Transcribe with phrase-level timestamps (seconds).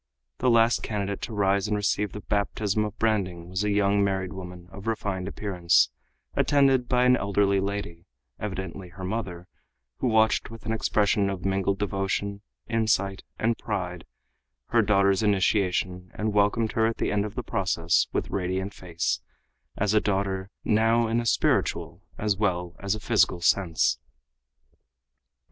[0.39, 4.33] The last candidate to rise and receive the baptism of branding was a young married
[4.33, 5.91] woman of refined appearance,
[6.35, 8.07] attended by an elderly lady,
[8.39, 9.47] evidently her mother,
[9.97, 14.05] who watched with an expression of mingled devotion, insight and pride
[14.69, 19.19] her daughter's initiation and welcomed her at the end of the process with radiant face,
[19.77, 23.99] as a daughter, now, in a spiritual as well as a physical sense.